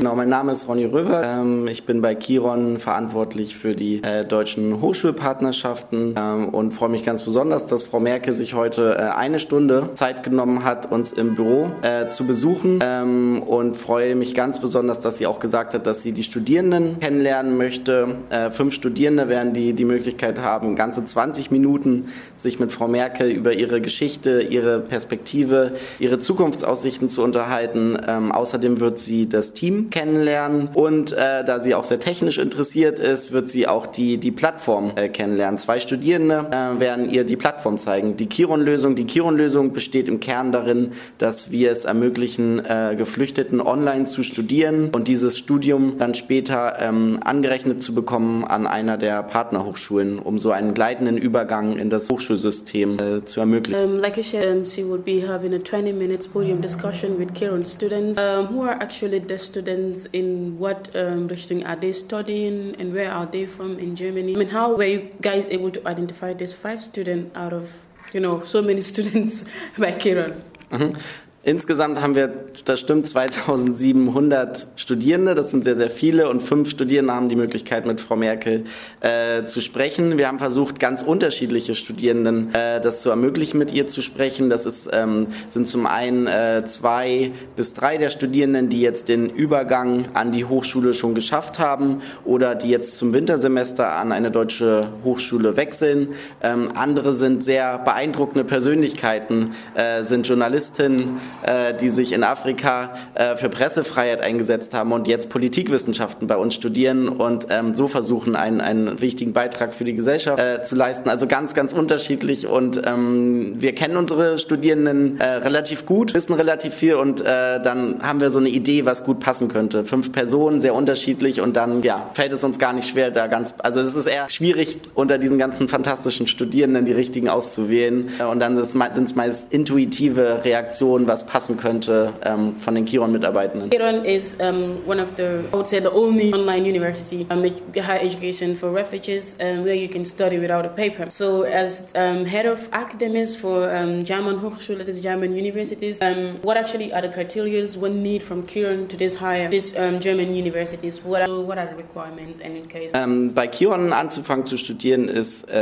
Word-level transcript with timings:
Genau, 0.00 0.14
mein 0.14 0.30
Name 0.30 0.52
ist 0.52 0.66
Ronny 0.66 0.86
Röver. 0.86 1.22
Ähm, 1.22 1.68
ich 1.68 1.84
bin 1.84 2.00
bei 2.00 2.14
Kiron 2.14 2.78
verantwortlich 2.78 3.54
für 3.54 3.74
die 3.74 4.02
äh, 4.02 4.24
deutschen 4.24 4.80
Hochschulpartnerschaften 4.80 6.14
ähm, 6.16 6.48
und 6.48 6.72
freue 6.72 6.88
mich 6.88 7.04
ganz 7.04 7.22
besonders, 7.22 7.66
dass 7.66 7.84
Frau 7.84 8.00
Merkel 8.00 8.34
sich 8.34 8.54
heute 8.54 8.94
äh, 8.94 9.14
eine 9.14 9.38
Stunde 9.38 9.90
Zeit 9.92 10.22
genommen 10.22 10.64
hat, 10.64 10.90
uns 10.90 11.12
im 11.12 11.34
Büro 11.34 11.70
äh, 11.82 12.08
zu 12.08 12.26
besuchen 12.26 12.78
ähm, 12.82 13.42
und 13.42 13.76
freue 13.76 14.14
mich 14.14 14.32
ganz 14.32 14.58
besonders, 14.58 15.02
dass 15.02 15.18
sie 15.18 15.26
auch 15.26 15.38
gesagt 15.38 15.74
hat, 15.74 15.86
dass 15.86 16.02
sie 16.02 16.12
die 16.12 16.22
Studierenden 16.22 16.98
kennenlernen 16.98 17.58
möchte. 17.58 18.16
Äh, 18.30 18.50
fünf 18.52 18.72
Studierende 18.72 19.28
werden 19.28 19.52
die 19.52 19.74
die 19.74 19.84
Möglichkeit 19.84 20.38
haben, 20.38 20.76
ganze 20.76 21.04
20 21.04 21.50
Minuten 21.50 22.08
sich 22.38 22.58
mit 22.58 22.72
Frau 22.72 22.88
Merkel 22.88 23.30
über 23.30 23.52
ihre 23.52 23.82
Geschichte, 23.82 24.40
ihre 24.40 24.80
Perspektive, 24.80 25.72
ihre 25.98 26.18
Zukunftsaussichten 26.18 27.10
zu 27.10 27.22
unterhalten. 27.22 27.98
Ähm, 28.08 28.32
außerdem 28.32 28.80
wird 28.80 28.98
sie 28.98 29.28
das 29.28 29.52
Team 29.52 29.89
kennenlernen 29.90 30.68
und 30.74 31.12
äh, 31.12 31.44
da 31.44 31.60
sie 31.60 31.74
auch 31.74 31.84
sehr 31.84 32.00
technisch 32.00 32.38
interessiert 32.38 32.98
ist, 32.98 33.32
wird 33.32 33.48
sie 33.48 33.66
auch 33.66 33.86
die, 33.86 34.18
die 34.18 34.30
Plattform 34.30 34.92
äh, 34.96 35.08
kennenlernen. 35.08 35.58
Zwei 35.58 35.80
Studierende 35.80 36.46
äh, 36.50 36.80
werden 36.80 37.10
ihr 37.10 37.24
die 37.24 37.36
Plattform 37.36 37.78
zeigen. 37.78 38.16
Die 38.16 38.26
Kiron-Lösung. 38.26 38.96
Die 38.96 39.04
Kiron-Lösung 39.04 39.72
besteht 39.72 40.08
im 40.08 40.20
Kern 40.20 40.52
darin, 40.52 40.92
dass 41.18 41.50
wir 41.50 41.70
es 41.70 41.84
ermöglichen, 41.84 42.64
äh, 42.64 42.94
Geflüchteten 42.96 43.60
online 43.60 44.04
zu 44.04 44.22
studieren 44.22 44.90
und 44.92 45.08
dieses 45.08 45.38
Studium 45.38 45.98
dann 45.98 46.14
später 46.14 46.76
ähm, 46.80 47.18
angerechnet 47.24 47.82
zu 47.82 47.94
bekommen 47.94 48.44
an 48.44 48.66
einer 48.66 48.96
der 48.96 49.22
Partnerhochschulen, 49.22 50.18
um 50.18 50.38
so 50.38 50.52
einen 50.52 50.74
gleitenden 50.74 51.18
Übergang 51.18 51.76
in 51.76 51.90
das 51.90 52.08
Hochschulsystem 52.10 52.96
äh, 52.98 53.24
zu 53.24 53.40
ermöglichen. 53.40 53.82
Um, 53.82 53.98
like 53.98 54.16
you 54.16 54.22
said, 54.22 54.46
um, 54.46 54.64
she 54.64 54.84
would 54.84 55.04
be 55.04 55.26
having 55.26 55.54
a 55.54 55.58
20 55.58 55.92
minutes 55.92 56.28
podium 56.28 56.60
discussion 56.60 57.18
with 57.18 57.32
Kiron 57.34 57.64
students 57.64 58.18
um, 58.18 58.46
who 58.46 58.62
are 58.62 58.76
actually 58.80 59.22
the 59.26 59.38
students 59.38 59.79
students 59.80 60.06
in 60.12 60.58
what 60.58 60.90
um, 60.94 61.28
Richtung 61.28 61.64
are 61.64 61.76
they 61.76 61.92
studying 61.92 62.76
and 62.78 62.92
where 62.92 63.10
are 63.10 63.26
they 63.26 63.46
from 63.46 63.78
in 63.78 63.94
Germany? 63.94 64.34
I 64.34 64.38
mean, 64.38 64.48
how 64.50 64.74
were 64.74 64.84
you 64.84 65.10
guys 65.20 65.46
able 65.46 65.70
to 65.70 65.88
identify 65.88 66.32
these 66.34 66.52
five 66.52 66.82
students 66.82 67.36
out 67.36 67.52
of, 67.52 67.82
you 68.12 68.20
know, 68.20 68.40
so 68.40 68.62
many 68.62 68.80
students 68.92 69.44
by 69.78 69.92
Kiron? 69.92 70.42
Mhm. 70.70 71.00
Insgesamt 71.42 72.02
haben 72.02 72.14
wir, 72.14 72.30
das 72.66 72.80
stimmt, 72.80 73.08
2700 73.08 74.66
Studierende. 74.76 75.34
Das 75.34 75.48
sind 75.48 75.64
sehr, 75.64 75.76
sehr 75.76 75.90
viele. 75.90 76.28
Und 76.28 76.42
fünf 76.42 76.68
Studierende 76.68 77.14
haben 77.14 77.30
die 77.30 77.36
Möglichkeit, 77.36 77.86
mit 77.86 77.98
Frau 77.98 78.14
Merkel 78.14 78.66
äh, 79.00 79.46
zu 79.46 79.62
sprechen. 79.62 80.18
Wir 80.18 80.28
haben 80.28 80.38
versucht, 80.38 80.78
ganz 80.78 81.00
unterschiedliche 81.00 81.74
Studierenden 81.74 82.54
äh, 82.54 82.82
das 82.82 83.00
zu 83.00 83.08
ermöglichen, 83.08 83.56
mit 83.56 83.72
ihr 83.72 83.86
zu 83.86 84.02
sprechen. 84.02 84.50
Das 84.50 84.66
ist, 84.66 84.90
ähm, 84.92 85.28
sind 85.48 85.66
zum 85.66 85.86
einen 85.86 86.26
äh, 86.26 86.62
zwei 86.66 87.32
bis 87.56 87.72
drei 87.72 87.96
der 87.96 88.10
Studierenden, 88.10 88.68
die 88.68 88.82
jetzt 88.82 89.08
den 89.08 89.30
Übergang 89.30 90.10
an 90.12 90.32
die 90.32 90.44
Hochschule 90.44 90.92
schon 90.92 91.14
geschafft 91.14 91.58
haben 91.58 92.02
oder 92.26 92.54
die 92.54 92.68
jetzt 92.68 92.98
zum 92.98 93.14
Wintersemester 93.14 93.92
an 93.92 94.12
eine 94.12 94.30
deutsche 94.30 94.82
Hochschule 95.04 95.56
wechseln. 95.56 96.08
Ähm, 96.42 96.72
andere 96.74 97.14
sind 97.14 97.42
sehr 97.42 97.78
beeindruckende 97.78 98.44
Persönlichkeiten, 98.44 99.54
äh, 99.74 100.04
sind 100.04 100.28
Journalistinnen, 100.28 101.18
äh, 101.42 101.74
die 101.74 101.88
sich 101.88 102.12
in 102.12 102.24
Afrika 102.24 102.90
äh, 103.14 103.36
für 103.36 103.48
Pressefreiheit 103.48 104.20
eingesetzt 104.20 104.74
haben 104.74 104.92
und 104.92 105.08
jetzt 105.08 105.28
Politikwissenschaften 105.30 106.26
bei 106.26 106.36
uns 106.36 106.54
studieren 106.54 107.08
und 107.08 107.46
ähm, 107.50 107.74
so 107.74 107.88
versuchen, 107.88 108.36
einen, 108.36 108.60
einen 108.60 109.00
wichtigen 109.00 109.32
Beitrag 109.32 109.74
für 109.74 109.84
die 109.84 109.94
Gesellschaft 109.94 110.38
äh, 110.38 110.62
zu 110.64 110.76
leisten. 110.76 111.08
Also 111.08 111.26
ganz, 111.26 111.54
ganz 111.54 111.72
unterschiedlich 111.72 112.46
und 112.46 112.80
ähm, 112.84 113.54
wir 113.56 113.74
kennen 113.74 113.96
unsere 113.96 114.38
Studierenden 114.38 115.18
äh, 115.20 115.24
relativ 115.24 115.86
gut, 115.86 116.14
wissen 116.14 116.34
relativ 116.34 116.74
viel 116.74 116.94
und 116.94 117.20
äh, 117.20 117.24
dann 117.62 118.02
haben 118.02 118.20
wir 118.20 118.30
so 118.30 118.38
eine 118.38 118.48
Idee, 118.48 118.84
was 118.84 119.04
gut 119.04 119.20
passen 119.20 119.48
könnte. 119.48 119.84
Fünf 119.84 120.12
Personen, 120.12 120.60
sehr 120.60 120.74
unterschiedlich 120.74 121.40
und 121.40 121.56
dann 121.56 121.82
ja, 121.82 122.10
fällt 122.14 122.32
es 122.32 122.44
uns 122.44 122.58
gar 122.58 122.72
nicht 122.72 122.88
schwer, 122.88 123.10
da 123.10 123.26
ganz, 123.26 123.54
also 123.58 123.80
es 123.80 123.94
ist 123.94 124.06
eher 124.06 124.28
schwierig, 124.28 124.78
unter 124.94 125.18
diesen 125.18 125.38
ganzen 125.38 125.68
fantastischen 125.68 126.26
Studierenden 126.26 126.84
die 126.84 126.92
richtigen 126.92 127.28
auszuwählen 127.28 128.10
und 128.30 128.40
dann 128.40 128.56
sind 128.62 129.04
es 129.04 129.14
meist 129.14 129.52
intuitive 129.52 130.44
Reaktionen, 130.44 131.08
was 131.08 131.19
passen 131.24 131.56
könnte 131.56 132.12
ähm, 132.24 132.56
von 132.56 132.74
den 132.74 132.84
Kiron-Mitarbeitenden? 132.84 133.70
Kiron 133.70 134.04
is 134.04 134.36
um, 134.40 134.78
one 134.86 135.00
of 135.00 135.14
the, 135.16 135.44
I 135.52 135.56
would 135.56 135.66
say, 135.66 135.80
the 135.80 135.92
only 135.92 136.32
online 136.32 136.64
university, 136.64 137.26
um, 137.30 137.44
higher 137.76 138.00
education 138.00 138.56
for 138.56 138.70
refugees, 138.72 139.36
um, 139.40 139.64
where 139.64 139.74
you 139.74 139.88
can 139.88 140.04
study 140.04 140.38
without 140.38 140.64
a 140.64 140.68
paper. 140.68 141.10
So, 141.10 141.42
as 141.42 141.92
um, 141.94 142.24
head 142.24 142.46
of 142.46 142.68
academics 142.72 143.36
for 143.36 143.68
um, 143.74 144.04
German 144.04 144.40
Hochschule, 144.40 144.78
that 144.78 144.88
is 144.88 145.00
German 145.00 145.34
universities, 145.34 146.00
um, 146.00 146.38
what 146.42 146.56
actually 146.56 146.92
are 146.92 147.02
the 147.02 147.08
criteria 147.08 147.60
one 147.78 148.02
need 148.02 148.22
from 148.22 148.46
Kiron 148.46 148.88
to 148.88 148.96
this 148.96 149.16
higher, 149.16 149.48
these 149.48 149.76
um, 149.76 150.00
German 150.00 150.34
universities? 150.34 151.02
What 151.04 151.22
are, 151.22 151.40
what 151.40 151.58
are 151.58 151.66
the 151.66 151.76
requirements 151.76 152.40
and 152.40 152.56
in 152.56 152.64
case? 152.66 152.92
Ähm, 152.94 153.34
bei 153.34 153.46
Kiron 153.46 153.92
anzufangen 153.92 154.46
zu 154.46 154.56
studieren 154.56 155.08
ist 155.08 155.48
äh, 155.48 155.58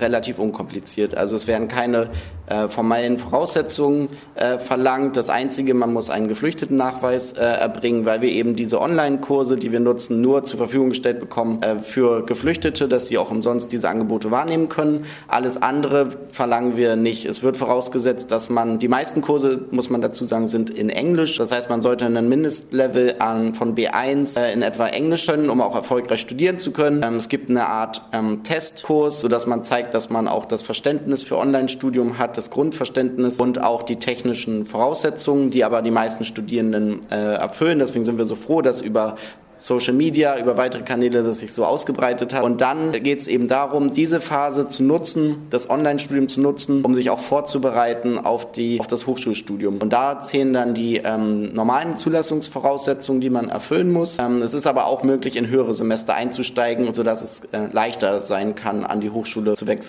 relativ 0.00 0.38
unkompliziert. 0.38 1.16
Also 1.16 1.36
es 1.36 1.46
werden 1.46 1.68
keine 1.68 2.10
äh, 2.52 2.68
formellen 2.68 3.18
Voraussetzungen 3.18 4.08
äh, 4.34 4.58
verlangt. 4.58 5.16
Das 5.16 5.30
Einzige, 5.30 5.72
man 5.74 5.92
muss 5.92 6.10
einen 6.10 6.28
Geflüchteten-Nachweis 6.28 7.32
äh, 7.32 7.40
erbringen, 7.40 8.04
weil 8.04 8.20
wir 8.20 8.28
eben 8.28 8.56
diese 8.56 8.80
Online-Kurse, 8.80 9.56
die 9.56 9.72
wir 9.72 9.80
nutzen, 9.80 10.20
nur 10.20 10.44
zur 10.44 10.58
Verfügung 10.58 10.90
gestellt 10.90 11.18
bekommen 11.18 11.62
äh, 11.62 11.78
für 11.78 12.24
Geflüchtete, 12.26 12.88
dass 12.88 13.08
sie 13.08 13.16
auch 13.16 13.30
umsonst 13.30 13.72
diese 13.72 13.88
Angebote 13.88 14.30
wahrnehmen 14.30 14.68
können. 14.68 15.06
Alles 15.28 15.60
andere 15.60 16.08
verlangen 16.28 16.76
wir 16.76 16.96
nicht. 16.96 17.24
Es 17.24 17.42
wird 17.42 17.56
vorausgesetzt, 17.56 18.30
dass 18.30 18.50
man, 18.50 18.78
die 18.78 18.88
meisten 18.88 19.22
Kurse, 19.22 19.64
muss 19.70 19.88
man 19.88 20.02
dazu 20.02 20.24
sagen, 20.24 20.48
sind 20.48 20.68
in 20.68 20.90
Englisch. 20.90 21.38
Das 21.38 21.52
heißt, 21.52 21.70
man 21.70 21.80
sollte 21.80 22.04
einen 22.04 22.28
Mindestlevel 22.28 23.16
an, 23.18 23.54
von 23.54 23.74
B1 23.74 24.38
äh, 24.38 24.52
in 24.52 24.60
etwa 24.62 24.88
Englisch 24.88 25.26
können, 25.26 25.48
um 25.48 25.62
auch 25.62 25.74
erfolgreich 25.74 26.20
studieren 26.20 26.58
zu 26.58 26.72
können. 26.72 27.02
Ähm, 27.02 27.16
es 27.16 27.30
gibt 27.30 27.48
eine 27.48 27.66
Art 27.66 28.02
ähm, 28.12 28.42
Testkurs, 28.42 29.22
sodass 29.22 29.46
man 29.46 29.62
zeigt, 29.62 29.94
dass 29.94 30.10
man 30.10 30.28
auch 30.28 30.44
das 30.44 30.60
Verständnis 30.60 31.22
für 31.22 31.38
Online-Studium 31.38 32.18
hat, 32.18 32.41
das 32.42 32.50
Grundverständnis 32.50 33.38
und 33.38 33.62
auch 33.62 33.82
die 33.82 33.96
technischen 33.96 34.66
Voraussetzungen, 34.66 35.50
die 35.50 35.64
aber 35.64 35.80
die 35.80 35.92
meisten 35.92 36.24
Studierenden 36.24 37.00
äh, 37.10 37.34
erfüllen. 37.34 37.78
Deswegen 37.78 38.04
sind 38.04 38.18
wir 38.18 38.24
so 38.24 38.34
froh, 38.34 38.62
dass 38.62 38.80
über 38.80 39.16
Social 39.62 39.92
Media, 39.92 40.38
über 40.38 40.56
weitere 40.56 40.82
Kanäle 40.82 41.22
das 41.22 41.40
sich 41.40 41.52
so 41.52 41.64
ausgebreitet 41.64 42.34
hat. 42.34 42.42
Und 42.42 42.60
dann 42.60 42.92
geht 42.92 43.20
es 43.20 43.28
eben 43.28 43.46
darum, 43.48 43.92
diese 43.92 44.20
Phase 44.20 44.66
zu 44.66 44.82
nutzen, 44.82 45.46
das 45.50 45.70
Online-Studium 45.70 46.28
zu 46.28 46.40
nutzen, 46.40 46.84
um 46.84 46.94
sich 46.94 47.10
auch 47.10 47.20
vorzubereiten 47.20 48.18
auf, 48.18 48.50
die, 48.50 48.80
auf 48.80 48.88
das 48.88 49.06
Hochschulstudium. 49.06 49.78
Und 49.78 49.92
da 49.92 50.18
zählen 50.18 50.52
dann 50.52 50.74
die 50.74 50.96
ähm, 50.96 51.54
normalen 51.54 51.96
Zulassungsvoraussetzungen, 51.96 53.20
die 53.20 53.30
man 53.30 53.48
erfüllen 53.48 53.92
muss. 53.92 54.18
Ähm, 54.18 54.42
es 54.42 54.52
ist 54.52 54.66
aber 54.66 54.86
auch 54.86 55.04
möglich, 55.04 55.36
in 55.36 55.48
höhere 55.48 55.74
Semester 55.74 56.14
einzusteigen, 56.14 56.92
sodass 56.92 57.22
es 57.22 57.42
äh, 57.52 57.68
leichter 57.70 58.22
sein 58.22 58.54
kann, 58.56 58.84
an 58.84 59.00
die 59.00 59.10
Hochschule 59.10 59.54
zu 59.54 59.66
wechseln. 59.68 59.82